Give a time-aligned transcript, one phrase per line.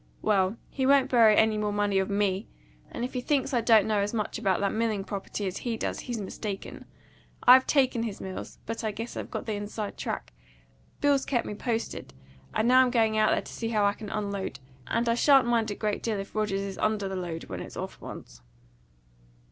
[0.23, 2.47] Well, he won't borrow any more money of ME;
[2.89, 5.77] and if he thinks I don't know as much about that milling property as he
[5.77, 6.85] does he's mistaken.
[7.43, 10.33] I've taken his mills, but I guess I've got the inside track;
[11.01, 12.15] Bill's kept me posted;
[12.51, 15.45] and now I'm going out there to see how I can unload; and I shan't
[15.45, 18.41] mind a great deal if Rogers is under the load when it's off once."